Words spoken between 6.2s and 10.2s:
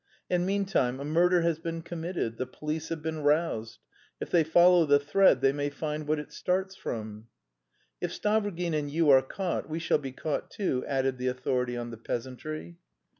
starts from." "If Stavrogin and you are caught, we shall be